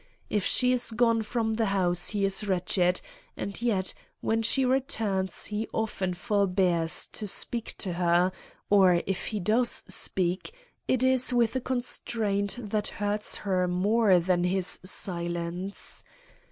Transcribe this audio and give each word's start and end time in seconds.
If 0.31 0.43
she 0.45 0.73
is 0.73 0.89
gone 0.89 1.21
from 1.21 1.53
the 1.53 1.67
house 1.67 2.09
he 2.09 2.25
is 2.25 2.47
wretched, 2.47 3.01
and 3.37 3.61
yet 3.61 3.93
when 4.19 4.41
she 4.41 4.65
returns 4.65 5.45
he 5.45 5.67
often 5.71 6.15
forbears 6.15 7.05
to 7.13 7.27
speak 7.27 7.75
to 7.77 7.93
her, 7.93 8.31
or 8.71 9.03
if 9.05 9.27
he 9.27 9.39
does 9.39 9.83
speak, 9.93 10.55
it 10.87 11.03
is 11.03 11.31
with 11.31 11.55
a 11.55 11.61
constraint 11.61 12.57
that 12.71 12.87
hurts 12.97 13.37
her 13.45 13.67
more 13.67 14.17
than 14.17 14.43
his 14.43 14.79
silence. 14.83 16.03